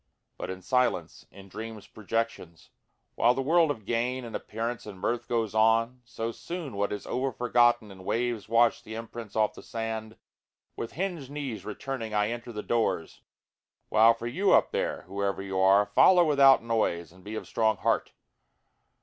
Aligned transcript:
But 0.35 0.49
in 0.49 0.63
silence, 0.63 1.27
in 1.29 1.47
dreamsâ 1.47 1.93
projections, 1.93 2.71
While 3.13 3.35
the 3.35 3.43
world 3.43 3.69
of 3.69 3.85
gain 3.85 4.25
and 4.25 4.35
appearance 4.35 4.87
and 4.87 4.97
mirth 4.99 5.27
goes 5.27 5.53
on, 5.53 6.01
So 6.05 6.31
soon 6.31 6.75
what 6.75 6.91
is 6.91 7.05
over 7.05 7.31
forgotten, 7.31 7.91
and 7.91 8.03
waves 8.03 8.49
wash 8.49 8.81
the 8.81 8.95
imprints 8.95 9.35
off 9.35 9.53
the 9.53 9.61
sand, 9.61 10.17
With 10.75 10.93
hinged 10.93 11.29
knees 11.29 11.65
returning 11.65 12.15
I 12.15 12.29
enter 12.31 12.51
the 12.51 12.63
doors, 12.63 13.21
(while 13.89 14.15
for 14.15 14.25
you 14.25 14.53
up 14.53 14.71
there, 14.71 15.03
Whoever 15.03 15.39
you 15.39 15.59
are, 15.59 15.85
follow 15.85 16.25
without 16.25 16.63
noise 16.63 17.11
and 17.11 17.23
be 17.23 17.35
of 17.35 17.45
strong 17.47 17.77
heart.) 17.77 18.11